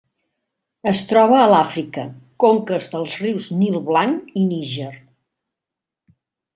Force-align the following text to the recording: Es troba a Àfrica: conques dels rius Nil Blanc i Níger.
Es 0.91 1.03
troba 1.11 1.35
a 1.41 1.51
Àfrica: 1.57 2.07
conques 2.45 2.89
dels 2.97 3.21
rius 3.27 3.49
Nil 3.61 3.81
Blanc 3.93 4.35
i 4.45 4.51
Níger. 4.51 4.93